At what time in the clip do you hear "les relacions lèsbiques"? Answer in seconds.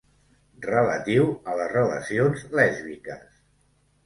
1.59-3.31